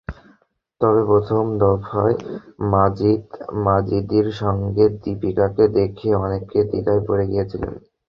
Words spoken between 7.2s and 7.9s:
গিয়েছিলেন।